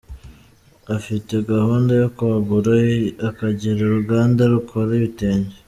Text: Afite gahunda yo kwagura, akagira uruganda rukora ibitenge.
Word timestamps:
Afite 0.95 1.33
gahunda 1.51 1.91
yo 2.01 2.07
kwagura, 2.15 2.73
akagira 3.29 3.79
uruganda 3.83 4.41
rukora 4.53 4.91
ibitenge. 4.99 5.53